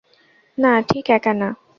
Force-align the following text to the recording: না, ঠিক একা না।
না, 0.57 0.71
ঠিক 0.81 1.05
একা 1.09 1.33
না। 1.33 1.49